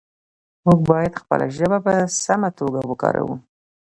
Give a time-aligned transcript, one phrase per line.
[0.65, 1.93] موږ باید خپله ژبه په
[2.23, 3.35] سمه توګه وکاروو